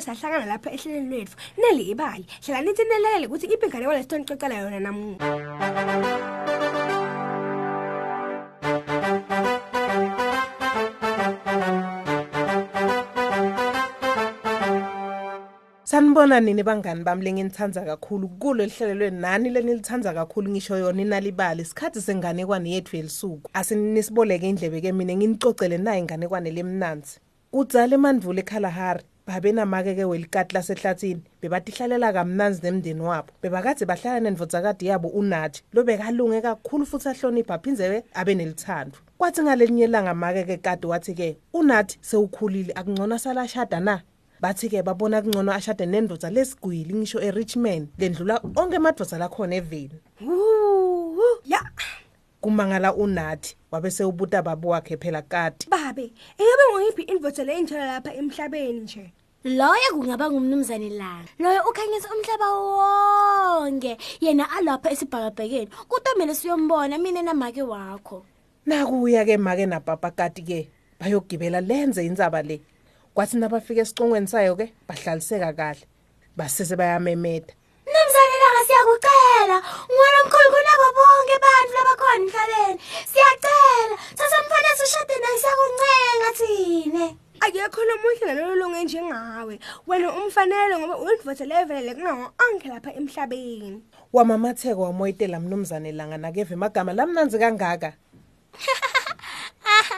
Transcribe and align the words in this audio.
sahlangana 0.00 0.46
lapha 0.46 0.70
ehlelweni 0.70 1.08
lwethu. 1.10 1.36
Neli 1.58 1.90
ibali. 1.90 2.26
Hlala 2.44 2.62
nithi 2.62 2.82
nelele 2.84 3.26
ukuthi 3.26 3.46
iphi 3.46 3.66
ingane 3.66 3.86
walesitoni 3.86 4.24
xoxela 4.24 4.54
yona 4.54 4.80
namuhla. 4.80 5.26
Sanibona 15.84 16.40
nini 16.40 16.62
bangani 16.62 17.04
bami 17.04 17.24
lenginithanda 17.24 17.84
kakhulu? 17.84 18.28
Kulo 18.28 18.64
lihlelelwe 18.64 19.10
nani 19.10 19.50
lenilithanda 19.50 20.14
kakhulu? 20.14 20.50
Ngisho 20.50 20.76
yona 20.76 21.02
inalibali. 21.02 21.62
Isikhathi 21.62 22.00
senganekwane 22.00 22.70
yethu 22.70 22.96
yelisuku. 22.96 23.50
Asinisiboleke 23.54 24.48
indlebe 24.48 24.80
ke 24.80 24.92
mina 24.92 25.14
nginicocele 25.16 25.78
naye 25.78 26.00
inganekwane 26.00 26.50
lemnanzi 26.50 27.20
kudzala 27.56 27.94
emandvule 27.94 28.40
eKalahari 28.40 29.04
babenamake 29.26 29.94
ke 29.94 30.04
welikati 30.04 30.54
lasehlathini 30.54 31.22
bebatihlalela 31.42 32.12
kamnanzi 32.12 32.62
nemndeni 32.62 33.00
wabo. 33.00 33.32
Bebakade 33.42 33.84
bahlala 33.86 34.20
nendvodzakadi 34.20 34.86
yabo 34.86 35.08
unathi 35.08 35.62
lo 35.72 35.84
bekalunge 35.84 36.40
kakhulu 36.40 36.86
futhi 36.86 37.08
ahlonipha 37.08 37.54
aphinze 37.54 38.04
abe 38.14 38.34
nelithando 38.34 38.98
kwathi 39.18 39.42
ngalelinye 39.42 39.84
ilanga 39.84 40.14
make 40.14 40.44
ke 40.44 40.56
kade 40.56 40.86
wathi 40.86 41.14
ke 41.14 41.36
unathi 41.52 41.98
sewukhulile 42.00 42.72
akungcono 42.72 43.18
salashada 43.18 43.80
na? 43.80 44.02
Bathi-ke 44.40 44.82
babona 44.82 45.22
kungcono 45.22 45.52
ashade 45.52 45.86
nendoda 45.86 46.30
lesigwili 46.30 46.94
ngisho 46.94 47.20
e-richmond 47.20 47.88
lendlula 47.98 48.40
onke 48.56 48.76
emadvoza 48.76 49.18
lakhona 49.18 49.56
eveni. 49.56 50.00
Ya. 51.44 51.60
Kumangala 52.40 52.94
unathi 52.94 53.56
wabe 53.70 53.90
sewubuta 53.90 54.42
babo 54.42 54.68
wakhe 54.68 54.96
phela 54.96 55.22
kati. 55.22 55.70
Babe 55.70 56.12
ingabe 56.38 56.62
ngoyiphi 56.72 57.02
indvodza 57.02 57.44
leyinjalo 57.44 57.86
lapha 57.86 58.14
emhlabeni 58.14 58.80
nje? 58.80 59.12
Loyo 59.46 59.94
kungaba 59.94 60.26
ngumnumzane 60.30 60.90
langa 60.90 61.30
loyo 61.38 61.62
ukhanyisa 61.70 62.10
umhlaba 62.10 62.48
wonke. 62.50 63.96
Yena 64.20 64.50
alapha 64.50 64.90
esibhakabhekeni. 64.90 65.70
Kutomele 65.88 66.34
siyombona 66.34 66.98
mina 66.98 67.22
namake 67.22 67.62
wakho. 67.62 68.26
Nakuya-ke 68.66 69.38
make 69.38 69.66
napapa 69.66 70.10
kati-ke 70.10 70.68
bayogibela 70.98 71.60
lenze 71.60 72.02
indzaba 72.02 72.42
le. 72.42 72.60
Kwathi 73.14 73.36
nabafika 73.36 73.80
esicongweni 73.82 74.26
sayo-ke 74.26 74.72
bahlaliseka 74.88 75.52
kahle. 75.52 75.86
Basese 76.36 76.76
bayamemeta 76.76 77.54
mnumzane 77.86 78.36
langa 78.42 78.62
siyakucela. 78.66 79.56
Ngwala 79.92 80.18
mkhulu 80.26 80.48
kunabo 80.54 80.88
bonke 80.96 81.36
bantfu 81.44 81.74
labakhona 81.78 82.14
emhlabeni. 82.16 82.80
Siyacela 83.10 83.35
njengawe 89.56 89.60
wena 89.86 90.12
umfanele 90.12 90.78
ngoba 90.78 90.98
uyindvodza 90.98 91.44
levelele 91.44 91.94
kungawo 91.94 92.32
onke 92.38 92.68
lapha 92.68 92.92
emhlabeni. 92.94 93.82
Wamamatheko 94.12 94.82
wamoyitela 94.82 95.40
mnumzane 95.40 95.92
langa 95.92 96.18
nakeve 96.18 96.56
magama 96.56 96.92
lamnanzi 96.92 97.38
kangaka. 97.38 97.92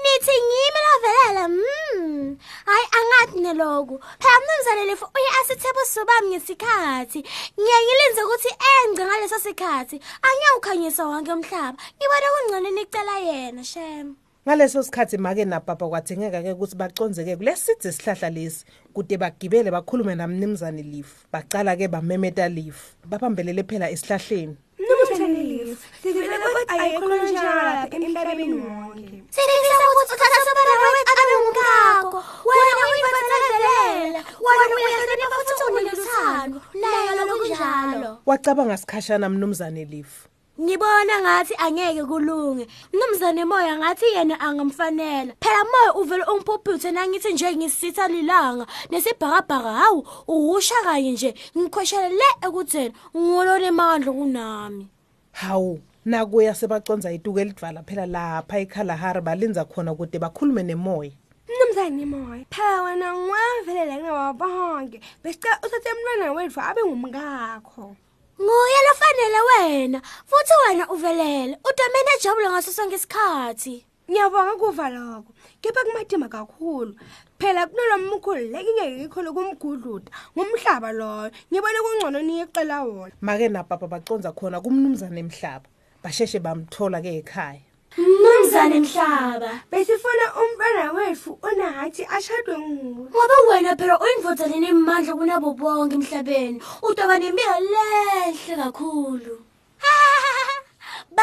Nithi 0.00 0.32
ngimi 0.32 0.80
lovelela 0.86 1.48
mm. 1.48 2.38
Hayi 2.66 2.86
angathi 2.98 3.40
neloku. 3.40 4.00
Phela 4.18 4.40
mnumzane 4.40 4.84
lefu 4.86 5.04
uye 5.04 5.30
asithebe 5.40 5.80
usubami 5.82 6.28
ngesikhathi. 6.28 7.20
Ngiye 7.60 7.78
ngilinze 7.84 8.22
ukuthi 8.22 8.48
engce 8.48 9.04
ngaleso 9.04 9.38
sikhathi. 9.38 10.00
Angiyawukhanyisa 10.22 11.06
wonke 11.06 11.32
umhlaba. 11.32 11.78
Ngibona 11.96 12.28
kungcono 12.32 12.70
nicela 12.70 13.18
yena 13.18 13.64
shem. 13.64 14.16
Ngaleso 14.46 14.82
sikhathi 14.82 15.18
make 15.18 15.44
napapa 15.44 15.88
kwadingeka-ke 15.88 16.52
ukuthi 16.52 16.76
baconzeke 16.76 17.36
kulesidze 17.36 17.88
isihlahla 17.88 18.30
lesi. 18.30 18.64
Kude 18.94 19.16
bagibele 19.16 19.70
bakhulume 19.70 20.14
namnimzane 20.14 20.82
lifu 20.82 21.26
bacala-ke 21.32 21.88
bamemeta 21.88 22.48
lifu 22.48 22.96
babambelele 23.04 23.62
phela 23.62 23.90
esihlahleni. 23.90 24.56
Mnumzane 24.78 25.42
lifu 25.42 25.86
sivele 26.02 26.36
ukuthi 26.38 26.80
ayekho 26.80 27.06
njalo 27.06 27.62
lapha 27.68 27.96
emhlabeni 27.96 28.54
wonke. 28.54 29.22
Sifisa 29.34 29.84
ukuthi 29.92 30.12
uthatha 30.14 30.38
sobala 30.46 30.72
wethu 30.94 31.12
abe 31.12 31.34
ngumkakho 31.40 32.18
wena 32.48 32.82
uyibhathalelela 32.90 34.20
wena 34.44 34.74
uyahlonipha 34.76 35.36
futhi 35.36 35.64
uneluthando 35.68 36.58
naye 36.80 37.10
lokunjalo 37.18 38.18
wacabanga 38.26 38.76
sikhashana 38.76 39.28
mnumzane 39.28 39.84
lifu 39.84 40.29
ngibona 40.60 41.20
ngathi 41.20 41.54
angeke 41.58 42.04
kulunge. 42.04 42.66
Mnumzane 42.92 43.44
moya 43.44 43.76
ngathi 43.78 44.04
yena 44.14 44.40
angamfanela 44.40 45.32
phela 45.40 45.64
moya 45.64 45.94
uvele 45.94 46.24
ungiphuphuthe 46.24 46.90
nangithi 46.90 47.32
nje 47.32 47.56
ngisitha 47.56 48.08
lilanga. 48.08 48.66
Nesibhakabhaka 48.90 49.72
hawu 49.72 50.06
uhusha 50.28 50.74
kanye 50.84 51.12
nje. 51.12 51.34
Ngikhweshela 51.58 52.08
le 52.08 52.28
ekutheni 52.46 52.94
ngolone 53.16 53.66
emandla 53.66 54.12
kunami. 54.12 54.86
Hawu 55.32 55.80
nakuya 56.04 56.54
sebaconza 56.54 57.12
ituku 57.12 57.40
elidvala 57.40 57.82
phela 57.82 58.06
lapha 58.06 58.58
ekhalahari 58.58 59.20
balinza 59.20 59.64
khona 59.64 59.94
kude 59.94 60.18
bakhulume 60.18 60.62
nemoya. 60.62 61.12
Mnumzane 61.48 62.06
moya 62.06 62.44
phela 62.50 62.82
wena 62.82 63.14
ngwavelele 63.16 63.96
kungawo 63.96 64.32
bonke. 64.32 65.00
Besicela 65.24 65.58
uthathe 65.64 65.88
umntwana 65.92 66.32
wethu 66.32 66.60
abe 66.60 66.80
ngumkakho. 66.84 67.96
Nguye 68.40 68.78
lofanele 68.86 69.40
wena. 69.48 70.02
Futhi 70.26 70.54
wena 70.66 70.88
uvelele. 70.88 71.58
Udomene 71.68 72.10
ejabule 72.18 72.50
ngaso 72.50 72.72
sonke 72.72 72.96
isikhathi. 72.96 73.86
Ngiyabonga 74.10 74.56
kuva 74.56 74.90
lokho. 74.90 75.32
Kepha 75.60 75.84
kumadima 75.84 76.28
kakhulu. 76.28 76.94
Phela 77.38 77.66
kunolo 77.66 77.98
mkhulu 77.98 78.40
lekingeke 78.52 78.96
ngikhole 78.96 79.30
kumgudluda 79.32 80.10
ngumhlaba 80.36 80.92
loyo. 80.92 81.30
Ngibone 81.52 81.78
kungcono 81.84 82.18
niyeqela 82.22 82.82
wona. 82.82 83.12
Make 83.20 83.48
napapa 83.48 83.86
baconza 83.86 84.32
khona 84.32 84.60
kumnumzane 84.60 85.20
emhlaba 85.20 85.68
basheshe 86.02 86.38
bamthola-ke 86.38 87.18
ekhaya. 87.20 87.69
Mnumzane 87.98 88.80
mhlaba. 88.80 89.50
Besifuna 89.70 90.24
umntwana 90.40 90.92
wethu 90.92 91.38
onathi 91.42 92.02
ashadwe 92.16 92.58
nguwe. 92.58 93.08
Ngoba 93.10 93.36
wena 93.48 93.76
phela 93.76 93.98
uyindvodza 94.00 94.46
lenemandla 94.46 95.12
kunabo 95.18 95.50
bonke 95.54 95.94
emhlabeni. 95.94 96.58
Utoba 96.82 97.18
nempilo 97.18 97.56
lehle 97.72 98.54
kakhulu. 98.60 99.34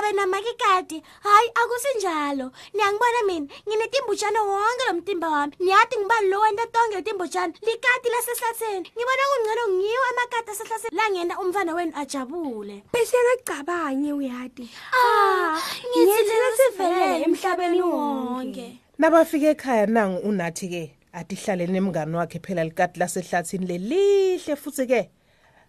Babe 0.00 0.12
namakikati 0.16 1.02
hayi 1.20 1.48
akusinjalo. 1.54 2.52
Niyangibona 2.74 3.20
mina 3.26 3.46
nginetimbujana 3.68 4.42
wonke 4.42 4.84
lo 4.88 4.94
mtimba 4.94 5.28
wami. 5.28 5.52
Niyathi 5.60 5.98
ngibani 5.98 6.28
lo 6.28 6.40
wenta 6.40 6.66
tonke 6.66 6.96
letimbujana 6.96 7.52
likati 7.66 8.08
lasehlatheni 8.08 8.90
ngibona 8.96 9.22
kungcono 9.30 9.62
ngiwo 9.74 10.04
amakati 10.10 10.50
asehlatheni 10.50 10.96
langena 10.96 11.40
umfana 11.40 11.74
wenu 11.74 11.92
ajabule. 11.96 12.82
Besiyakacabanye 12.92 14.12
uyati 14.12 14.70
ah 14.92 15.58
ngithi 15.90 16.10
ngithi 16.10 16.34
lesivelele 16.42 17.24
emhlabeni 17.24 17.82
wonke. 17.82 18.78
nabafika 18.98 19.46
ekhaya 19.46 19.86
nangu 19.86 20.28
unathi-ke 20.28 20.94
atihlale 21.12 21.66
nemngani 21.66 22.16
wakhe 22.16 22.38
phela 22.38 22.64
likati 22.64 23.00
lasehlathini 23.00 23.66
lelihle 23.66 24.56
futhi-ke. 24.56 25.10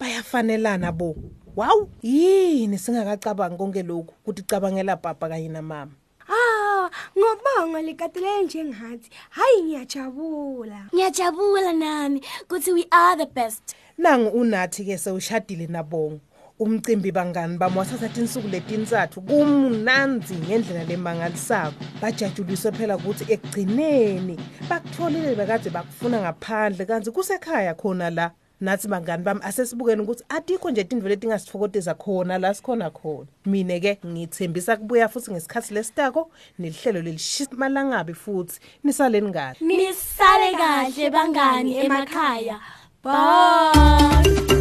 Bayafanelana 0.00 0.92
bo. 0.92 1.16
Wawu 1.56 1.88
yini 2.02 2.78
singakacabangi 2.78 3.56
konke 3.56 3.82
lokhu 3.82 4.14
ukuthi 4.22 4.42
cabangela 4.42 4.96
baba 4.96 5.28
kanye 5.28 5.48
namama? 5.48 5.92
Ah 6.28 6.90
ngobonga 7.18 7.82
likatelele 7.82 8.44
njengathi 8.44 9.10
hayi 9.30 9.62
ngiyajabula. 9.62 10.86
Ngiyajabula 10.94 11.72
nami 11.72 12.20
kuthi 12.48 12.72
we 12.72 12.86
are 12.90 13.16
the 13.16 13.26
best. 13.26 13.62
Nangu 13.98 14.28
unathi-ke 14.28 14.98
sewushadile 14.98 15.66
nabongo 15.66 16.20
umcimbi 16.58 17.12
bangani 17.12 17.58
bami 17.58 17.78
wasathatha 17.78 18.20
insuku 18.20 18.48
letinsathu 18.48 19.20
kumnanzi 19.20 20.34
ngendlela 20.34 20.84
lemangalisako. 20.84 21.84
Bajajuliswe 22.02 22.72
phela 22.72 22.96
ukuthi 22.96 23.24
ekugcineni 23.32 24.36
bakutholile 24.68 25.34
bekade 25.34 25.70
bakufuna 25.70 26.20
ngaphandle 26.20 26.84
kanti 26.84 27.10
kusekhaya 27.10 27.74
khona 27.74 28.10
la. 28.10 28.30
Nathi 28.60 28.88
bangani 28.88 29.22
bami 29.22 29.40
asesibukeni 29.42 30.02
ukuthi 30.02 30.24
atikho 30.28 30.70
nje 30.70 30.84
tindvo 30.84 31.08
letingasifokoteza 31.08 31.94
khona 31.94 32.38
la 32.38 32.54
sikhona 32.54 32.90
khona. 32.90 33.26
Mine-ke 33.46 33.98
ngithembisa 34.06 34.76
kubuya 34.76 35.08
futhi 35.08 35.30
ngesikhathi 35.30 35.74
lesitako 35.74 36.30
nelihlelo 36.58 37.02
lelishimalangabi 37.02 38.14
futhi. 38.14 38.60
Nisaleni 38.84 39.32
kahle 39.32 39.66
nisale 39.66 40.52
kahle 40.52 41.10
bangani 41.10 41.78
emakhaya. 41.78 42.60
Bye. 43.02 44.59